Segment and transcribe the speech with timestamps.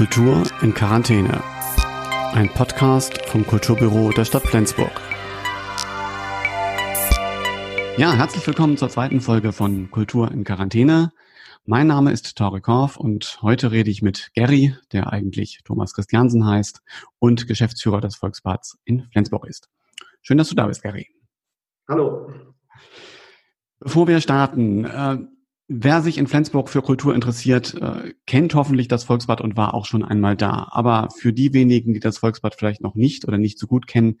[0.00, 1.42] Kultur in Quarantäne.
[2.32, 4.98] Ein Podcast vom Kulturbüro der Stadt Flensburg.
[7.98, 11.12] Ja, herzlich willkommen zur zweiten Folge von Kultur in Quarantäne.
[11.66, 16.46] Mein Name ist Tore Korf und heute rede ich mit Gary, der eigentlich Thomas Christiansen
[16.46, 16.80] heißt
[17.18, 19.68] und Geschäftsführer des Volksbads in Flensburg ist.
[20.22, 21.08] Schön, dass du da bist, Gary.
[21.86, 22.32] Hallo.
[23.80, 25.18] Bevor wir starten, äh,
[25.72, 29.86] Wer sich in Flensburg für Kultur interessiert, äh, kennt hoffentlich das Volksbad und war auch
[29.86, 30.66] schon einmal da.
[30.72, 34.18] Aber für die wenigen, die das Volksbad vielleicht noch nicht oder nicht so gut kennen,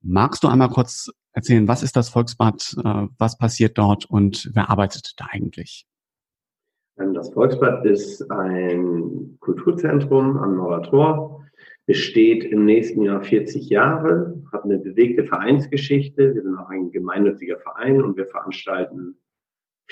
[0.00, 4.70] magst du einmal kurz erzählen, was ist das Volksbad, äh, was passiert dort und wer
[4.70, 5.88] arbeitet da eigentlich?
[7.00, 11.44] Ähm, das Volksbad ist ein Kulturzentrum am Nordtor.
[11.86, 16.36] Es steht im nächsten Jahr 40 Jahre, hat eine bewegte Vereinsgeschichte.
[16.36, 19.16] Wir sind auch ein gemeinnütziger Verein und wir veranstalten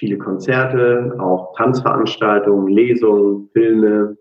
[0.00, 4.16] viele Konzerte, auch Tanzveranstaltungen, Lesungen, Filme,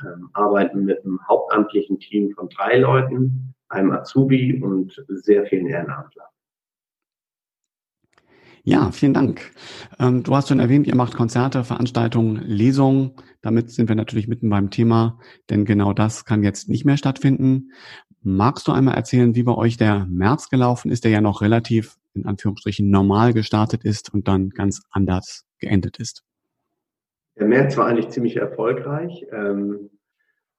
[0.00, 6.26] ähm, arbeiten mit einem hauptamtlichen Team von drei Leuten, einem Azubi und sehr vielen Ehrenamtlern.
[8.64, 9.50] Ja, vielen Dank.
[9.98, 13.16] Ähm, du hast schon erwähnt, ihr macht Konzerte, Veranstaltungen, Lesungen.
[13.40, 15.18] Damit sind wir natürlich mitten beim Thema,
[15.50, 17.72] denn genau das kann jetzt nicht mehr stattfinden.
[18.22, 21.96] Magst du einmal erzählen, wie bei euch der März gelaufen ist, der ja noch relativ
[22.14, 26.24] in Anführungsstrichen normal gestartet ist und dann ganz anders geendet ist?
[27.36, 29.90] Der März war eigentlich ziemlich erfolgreich ähm,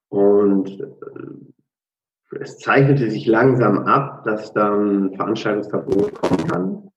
[0.09, 6.91] und äh, es zeichnete sich langsam ab, dass dann Veranstaltungsverbot kommen kann,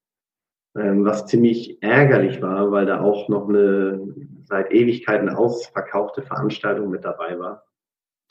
[0.75, 4.01] ähm, was ziemlich ärgerlich war, weil da auch noch eine
[4.45, 7.66] seit Ewigkeiten ausverkaufte Veranstaltung mit dabei war.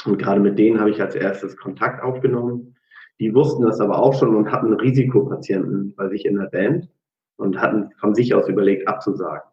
[0.07, 2.77] Und gerade mit denen habe ich als erstes Kontakt aufgenommen
[3.19, 6.89] die wussten das aber auch schon und hatten Risikopatienten bei sich in der Band
[7.37, 9.49] und hatten von sich aus überlegt, abzusagen.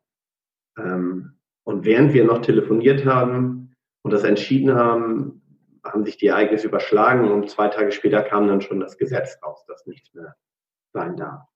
[0.78, 5.42] Ähm, und während wir noch telefoniert haben und das entschieden haben,
[5.84, 9.66] haben sich die Ereignisse überschlagen und zwei Tage später kam dann schon das Gesetz raus,
[9.68, 10.36] dass nichts mehr
[10.94, 11.48] sein darf.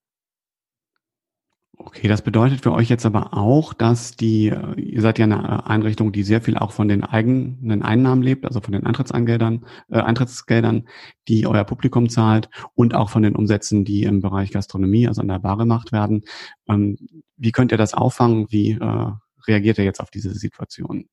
[1.98, 5.66] Okay, das bedeutet für euch jetzt aber auch, dass die, äh, ihr seid ja eine
[5.66, 10.02] Einrichtung, die sehr viel auch von den eigenen Einnahmen lebt, also von den Eintrittsgeldern, äh,
[10.02, 10.88] Eintrittsgeldern,
[11.28, 15.28] die euer Publikum zahlt und auch von den Umsätzen, die im Bereich Gastronomie, also an
[15.28, 16.24] der Bar gemacht werden.
[16.70, 17.00] Ähm,
[17.36, 18.46] wie könnt ihr das auffangen?
[18.52, 19.12] Wie äh,
[19.48, 21.10] reagiert ihr jetzt auf diese Situation?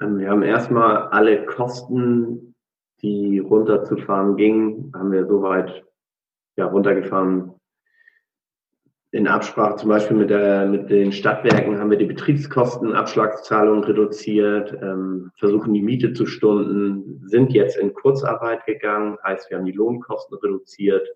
[0.00, 2.54] Ähm, wir haben erstmal alle Kosten,
[3.02, 5.84] die runterzufahren gingen, haben wir soweit
[6.56, 7.52] ja, runtergefahren,
[9.12, 15.32] in Absprache zum Beispiel mit, der, mit den Stadtwerken haben wir die Betriebskostenabschlagszahlung reduziert, ähm,
[15.36, 20.38] versuchen die Miete zu stunden, sind jetzt in Kurzarbeit gegangen, heißt wir haben die Lohnkosten
[20.38, 21.08] reduziert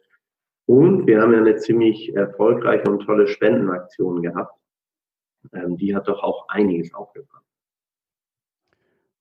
[0.66, 4.58] und wir haben ja eine ziemlich erfolgreiche und tolle Spendenaktion gehabt.
[5.52, 7.44] Ähm, die hat doch auch einiges aufgefangen.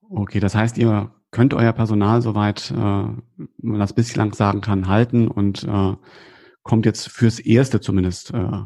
[0.09, 5.27] Okay, das heißt, ihr könnt euer Personal soweit, äh, man das bislang sagen kann, halten
[5.27, 5.93] und äh,
[6.63, 8.61] kommt jetzt fürs Erste zumindest äh,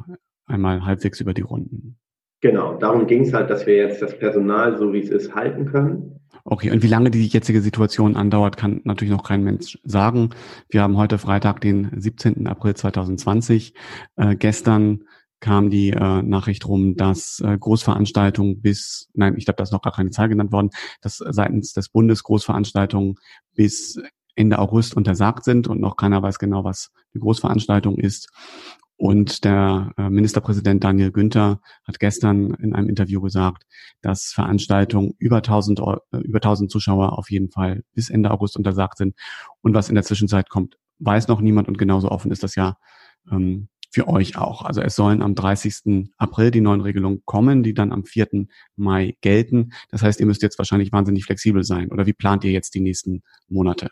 [0.45, 1.97] einmal halbwegs über die Runden.
[2.41, 5.65] Genau, darum ging es halt, dass wir jetzt das Personal, so wie es ist, halten
[5.65, 6.19] können.
[6.43, 10.29] Okay, und wie lange die jetzige Situation andauert, kann natürlich noch kein Mensch sagen.
[10.69, 12.47] Wir haben heute Freitag, den 17.
[12.47, 13.73] April 2020.
[14.15, 15.03] Äh, gestern
[15.39, 19.81] kam die äh, Nachricht rum, dass äh, Großveranstaltungen bis, nein, ich glaube, da ist noch
[19.81, 20.69] gar keine Zahl genannt worden,
[21.01, 23.15] dass seitens des Bundes Großveranstaltungen
[23.55, 23.99] bis
[24.37, 28.29] Ende August untersagt sind und noch keiner weiß genau, was die Großveranstaltung ist.
[28.97, 33.63] Und der äh, Ministerpräsident Daniel Günther hat gestern in einem Interview gesagt,
[34.01, 38.97] dass Veranstaltungen über 1000, äh, über 1000 Zuschauer auf jeden Fall bis Ende August untersagt
[38.97, 39.15] sind.
[39.61, 42.77] Und was in der Zwischenzeit kommt, weiß noch niemand und genauso offen ist das ja
[43.31, 44.63] ähm, für euch auch.
[44.63, 46.09] Also es sollen am 30.
[46.17, 48.47] April die neuen Regelungen kommen, die dann am 4.
[48.75, 49.73] Mai gelten.
[49.89, 51.91] Das heißt, ihr müsst jetzt wahrscheinlich wahnsinnig flexibel sein.
[51.91, 53.91] Oder wie plant ihr jetzt die nächsten Monate?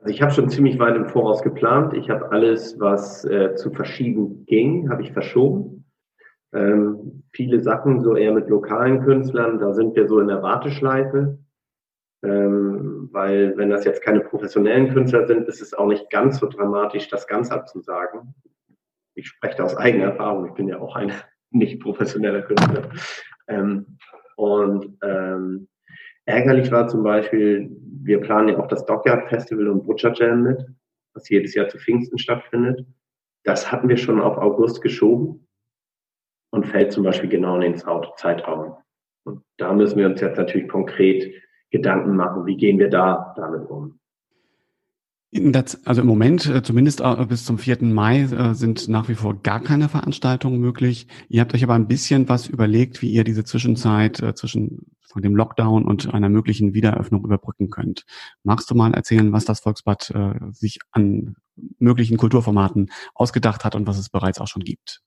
[0.00, 1.92] Also ich habe schon ziemlich weit im Voraus geplant.
[1.92, 5.84] Ich habe alles, was äh, zu verschieben ging, habe ich verschoben.
[6.54, 11.38] Ähm, viele Sachen so eher mit lokalen Künstlern, da sind wir so in der Warteschleife.
[12.22, 16.48] Ähm, weil wenn das jetzt keine professionellen Künstler sind, ist es auch nicht ganz so
[16.48, 18.34] dramatisch, das ganz abzusagen.
[19.14, 20.46] Ich spreche da aus eigener Erfahrung.
[20.46, 21.12] Ich bin ja auch ein
[21.50, 22.88] nicht professioneller Künstler.
[23.48, 23.98] Ähm,
[24.36, 25.68] und ähm,
[26.30, 30.64] ärgerlich war zum Beispiel, wir planen ja auch das Dockyard Festival und Butcher Jam mit,
[31.14, 32.86] was jedes Jahr zu Pfingsten stattfindet.
[33.44, 35.46] Das hatten wir schon auf August geschoben
[36.50, 38.76] und fällt zum Beispiel genau in den Zeitraum.
[39.24, 41.32] Und da müssen wir uns jetzt natürlich konkret
[41.70, 44.00] Gedanken machen, wie gehen wir da damit um.
[45.84, 47.78] Also im Moment, äh, zumindest äh, bis zum 4.
[47.82, 51.06] Mai, äh, sind nach wie vor gar keine Veranstaltungen möglich.
[51.28, 55.84] Ihr habt euch aber ein bisschen was überlegt, wie ihr diese Zwischenzeit zwischen dem Lockdown
[55.84, 58.04] und einer möglichen Wiedereröffnung überbrücken könnt.
[58.44, 61.36] Magst du mal erzählen, was das Volksbad äh, sich an
[61.78, 65.02] möglichen Kulturformaten ausgedacht hat und was es bereits auch schon gibt?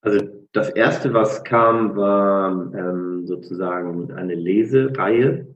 [0.00, 5.54] Also das erste, was kam, war ähm, sozusagen eine Lesereihe,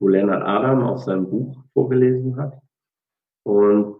[0.00, 2.58] wo Leonard Adam aus seinem Buch vorgelesen hat
[3.44, 3.96] und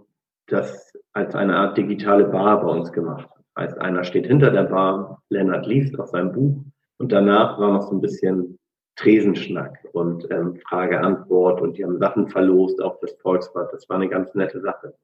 [0.47, 3.45] das als eine Art digitale Bar bei uns gemacht hat.
[3.57, 6.65] Heißt, einer steht hinter der Bar, Leonard liest aus seinem Buch
[7.03, 8.59] und danach war noch so ein bisschen
[8.95, 13.73] Tresenschnack und ähm, Frage-Antwort und die haben Sachen verlost auf das Volksbad.
[13.73, 14.95] Das war eine ganz nette Sache.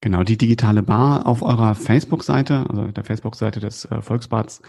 [0.00, 4.62] Genau, die digitale Bar auf eurer Facebook-Seite, also der Facebook-Seite des äh, Volksbads,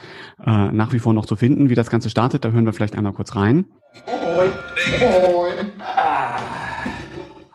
[0.46, 1.72] äh, nach wie vor noch zu finden.
[1.72, 3.66] Wie das Ganze startet, da hören wir vielleicht einmal kurz rein.
[4.06, 4.52] Moin.
[5.00, 5.72] Moin.
[5.80, 6.38] Ah.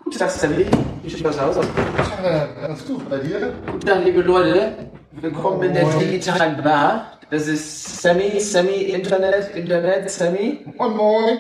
[0.03, 0.67] Guten Tag, Sammy.
[1.05, 1.57] Wie sieht das aus?
[1.57, 3.09] Äh, ganz gut.
[3.09, 3.53] Bei dir?
[3.71, 4.91] Guten Tag, liebe Leute.
[5.21, 7.19] Willkommen in der digitalen Bar.
[7.31, 10.65] Das ist Sammy, Sammy, Internet, Internet, Sammy.
[10.77, 11.39] Moin, moin.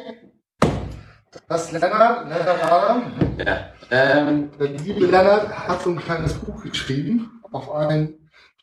[1.48, 3.02] Das ist Lennart, Lennart Adam.
[3.38, 3.72] Ja.
[3.90, 8.14] Ähm, der liebe Lennart hat so ein kleines Buch geschrieben, auf ein,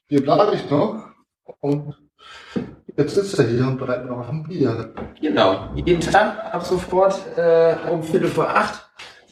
[0.08, 1.08] hier bleibe ich noch,
[1.62, 1.96] und
[2.98, 4.94] jetzt sitzt er hier und bereitet noch ein Bier.
[5.22, 8.86] Genau, jeden Tag ab sofort äh, um Viertel vor acht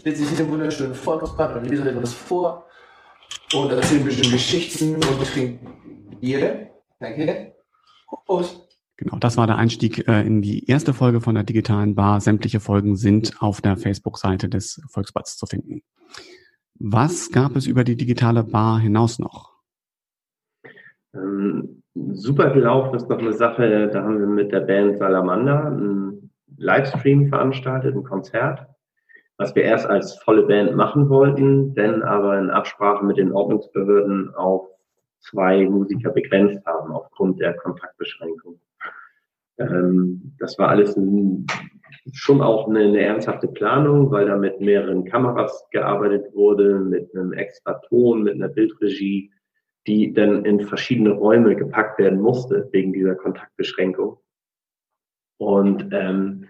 [0.03, 2.67] sitze ich hier im wunderschönen Vortragsbad und lese etwas vor
[3.53, 5.59] und erzähle ein bisschen Geschichten und trinke
[6.19, 6.69] Bier.
[6.99, 7.53] Danke.
[8.25, 8.73] Prost.
[8.97, 12.21] Genau, das war der Einstieg äh, in die erste Folge von der digitalen Bar.
[12.21, 15.81] Sämtliche Folgen sind auf der Facebook-Seite des Volksbads zu finden.
[16.75, 19.51] Was gab es über die digitale Bar hinaus noch?
[21.13, 26.31] Ähm, super gelaufen ist noch eine Sache, da haben wir mit der Band Salamander einen
[26.57, 28.67] Livestream veranstaltet, ein Konzert,
[29.37, 34.33] was wir erst als volle Band machen wollten, denn aber in Absprache mit den Ordnungsbehörden
[34.35, 34.67] auf
[35.19, 38.59] zwei Musiker begrenzt haben aufgrund der Kontaktbeschränkung.
[39.57, 41.45] Ähm, das war alles ein,
[42.11, 47.33] schon auch eine, eine, ernsthafte Planung, weil da mit mehreren Kameras gearbeitet wurde, mit einem
[47.33, 49.31] extra Ton, mit einer Bildregie,
[49.87, 54.17] die dann in verschiedene Räume gepackt werden musste wegen dieser Kontaktbeschränkung.
[55.37, 56.47] Und ähm,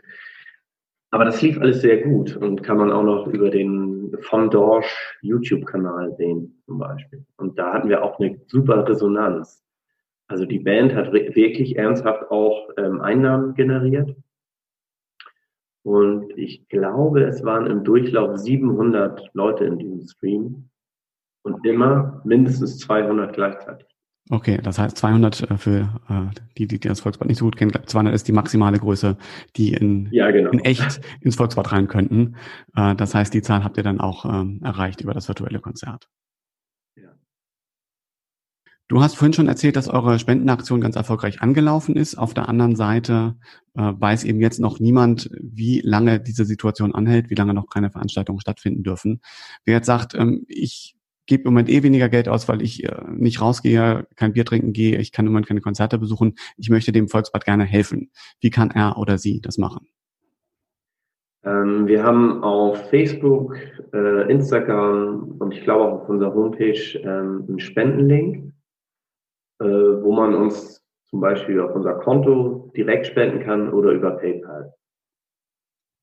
[1.13, 5.19] aber das lief alles sehr gut und kann man auch noch über den von Dorsch
[5.21, 7.24] YouTube-Kanal sehen zum Beispiel.
[7.38, 9.63] Und da hatten wir auch eine super Resonanz.
[10.27, 14.15] Also die Band hat wirklich ernsthaft auch ähm, Einnahmen generiert.
[15.83, 20.69] Und ich glaube, es waren im Durchlauf 700 Leute in diesem Stream
[21.44, 23.93] und immer mindestens 200 gleichzeitig.
[24.30, 27.72] Okay, das heißt 200 äh, für äh, die, die das Volksbad nicht so gut kennen.
[27.72, 29.18] 200 ist die maximale Größe,
[29.58, 30.52] die in, ja, genau.
[30.52, 32.36] in echt ins Volksbad rein könnten.
[32.75, 36.08] Äh, das heißt, die Zahl habt ihr dann auch ähm, erreicht über das virtuelle Konzert.
[38.90, 42.16] Du hast vorhin schon erzählt, dass eure Spendenaktion ganz erfolgreich angelaufen ist.
[42.16, 43.36] Auf der anderen Seite
[43.75, 47.90] äh, weiß eben jetzt noch niemand, wie lange diese Situation anhält, wie lange noch keine
[47.90, 49.22] Veranstaltungen stattfinden dürfen.
[49.66, 53.04] Wer jetzt sagt, ähm, ich gebe im Moment eh weniger Geld aus, weil ich äh,
[53.10, 56.92] nicht rausgehe, kein Bier trinken gehe, ich kann im Moment keine Konzerte besuchen, ich möchte
[56.92, 58.12] dem Volksbad gerne helfen.
[58.42, 59.88] Wie kann er oder sie das machen?
[61.46, 63.58] Ähm, wir haben auf Facebook,
[63.94, 68.54] äh, Instagram und ich glaube auch auf unserer Homepage ähm, einen Spendenlink
[69.64, 74.74] äh, wo man uns zum Beispiel auf unser Konto direkt spenden kann oder über PayPal.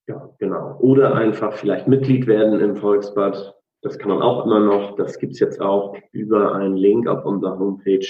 [0.08, 0.76] Ja, genau.
[0.78, 3.54] Oder einfach vielleicht Mitglied werden im Volksbad.
[3.82, 4.96] Das kann man auch immer noch.
[4.96, 8.06] Das gibt's jetzt auch über einen Link auf unserer Homepage.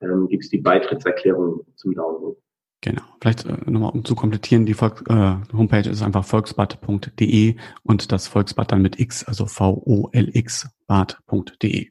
[0.00, 2.36] Ähm, gibt's die Beitrittserklärung zum Download.
[2.82, 3.02] Genau.
[3.20, 8.28] Vielleicht äh, nochmal um zu komplettieren, die Volk, äh, Homepage ist einfach volksbad.de und das
[8.28, 11.88] Volksbad dann mit X, also V-O-L-X bad.de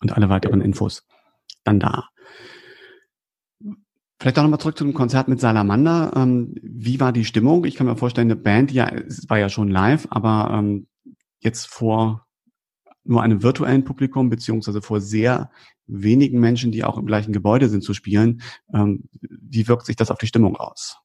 [0.00, 1.06] und alle weiteren Infos
[1.62, 2.08] dann da.
[4.18, 6.12] Vielleicht auch nochmal zurück zu dem Konzert mit Salamander.
[6.16, 7.64] Ähm, wie war die Stimmung?
[7.64, 10.86] Ich kann mir vorstellen, eine Band, ja, es war ja schon live, aber ähm,
[11.40, 12.26] jetzt vor
[13.04, 15.50] nur einem virtuellen Publikum, beziehungsweise vor sehr
[15.86, 18.42] wenigen Menschen, die auch im gleichen Gebäude sind, zu spielen.
[18.72, 20.98] Ähm, wie wirkt sich das auf die Stimmung aus?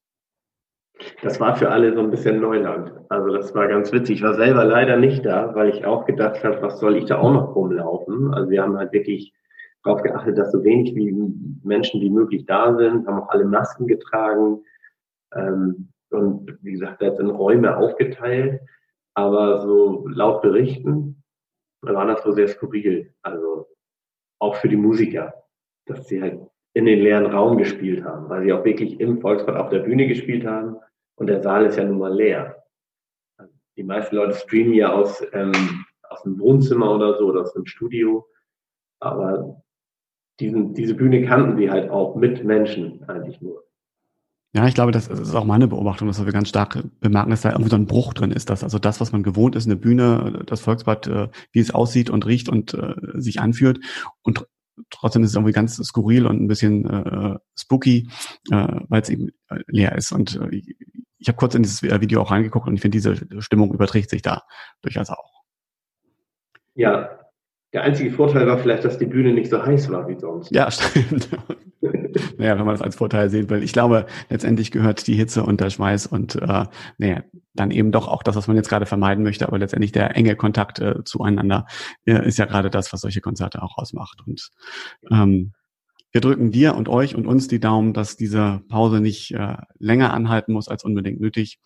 [1.22, 2.92] Das war für alle so ein bisschen Neuland.
[3.08, 4.16] Also das war ganz witzig.
[4.16, 7.18] Ich war selber leider nicht da, weil ich auch gedacht habe, was soll ich da
[7.18, 8.34] auch noch rumlaufen?
[8.34, 9.32] Also wir haben halt wirklich
[9.84, 11.14] darauf geachtet, dass so wenig wie
[11.62, 14.60] Menschen wie möglich da sind, haben auch alle Masken getragen
[15.34, 18.60] ähm, und wie gesagt, jetzt in Räume aufgeteilt.
[19.14, 21.22] Aber so laut Berichten
[21.82, 23.14] war das so sehr skurril.
[23.22, 23.66] Also
[24.40, 25.44] auch für die Musiker,
[25.86, 26.40] dass sie halt
[26.74, 30.06] in den leeren Raum gespielt haben, weil sie auch wirklich im Volksbad auf der Bühne
[30.06, 30.76] gespielt haben
[31.16, 32.64] und der Saal ist ja nun mal leer.
[33.76, 37.66] Die meisten Leute streamen ja aus, ähm, aus dem Wohnzimmer oder so oder aus dem
[37.66, 38.26] Studio.
[39.00, 39.62] Aber
[40.40, 43.67] diesen, diese Bühne kannten sie halt auch mit Menschen eigentlich nur.
[44.54, 47.50] Ja, ich glaube, das ist auch meine Beobachtung, dass wir ganz stark bemerken, dass da
[47.50, 50.42] irgendwie so ein Bruch drin ist, dass also das, was man gewohnt ist, eine Bühne,
[50.46, 53.78] das Volksbad, äh, wie es aussieht und riecht und äh, sich anführt
[54.22, 54.46] und
[54.90, 58.08] trotzdem ist es irgendwie ganz skurril und ein bisschen äh, spooky,
[58.50, 60.12] äh, weil es eben äh, leer ist.
[60.12, 60.62] Und äh,
[61.18, 64.22] ich habe kurz in dieses Video auch reingeguckt und ich finde, diese Stimmung überträgt sich
[64.22, 64.44] da
[64.82, 65.42] durchaus auch.
[66.74, 67.18] Ja,
[67.72, 70.50] der einzige Vorteil war vielleicht, dass die Bühne nicht so heiß war wie sonst.
[70.52, 71.28] Ja, stimmt.
[72.38, 73.62] naja, wenn man das als Vorteil sehen will.
[73.62, 76.64] Ich glaube, letztendlich gehört die Hitze und der Schweiß und äh,
[76.98, 77.22] naja,
[77.54, 80.36] dann eben doch auch das, was man jetzt gerade vermeiden möchte, aber letztendlich der enge
[80.36, 81.66] Kontakt äh, zueinander
[82.04, 84.18] äh, ist ja gerade das, was solche Konzerte auch ausmacht.
[84.26, 84.50] Und
[85.10, 85.52] ähm,
[86.12, 90.14] wir drücken dir und euch und uns die Daumen, dass diese Pause nicht äh, länger
[90.14, 91.58] anhalten muss als unbedingt nötig.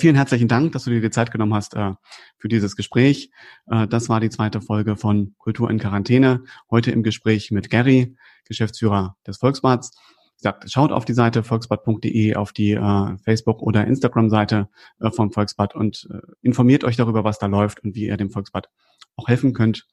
[0.00, 1.92] Vielen herzlichen Dank, dass du dir die Zeit genommen hast äh,
[2.38, 3.30] für dieses Gespräch.
[3.66, 6.42] Äh, das war die zweite Folge von Kultur in Quarantäne.
[6.70, 8.16] Heute im Gespräch mit Gary,
[8.46, 9.90] Geschäftsführer des Volksbads.
[10.36, 15.74] Sagt, schaut auf die Seite volksbad.de, auf die äh, Facebook- oder Instagram-Seite äh, vom Volksbad
[15.74, 18.70] und äh, informiert euch darüber, was da läuft und wie ihr dem Volksbad
[19.16, 19.86] auch helfen könnt.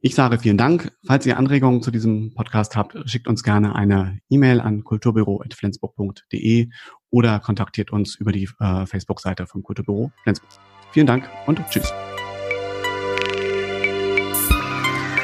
[0.00, 0.92] Ich sage vielen Dank.
[1.06, 6.68] Falls ihr Anregungen zu diesem Podcast habt, schickt uns gerne eine E-Mail an kulturbüro.flensburg.de
[7.16, 10.50] oder kontaktiert uns über die äh, Facebook-Seite vom Kulturbüro Flensburg.
[10.92, 11.90] Vielen Dank und tschüss.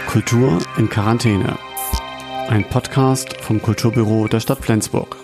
[0.07, 1.59] Kultur in Quarantäne.
[2.49, 5.17] Ein Podcast vom Kulturbüro der Stadt Flensburg.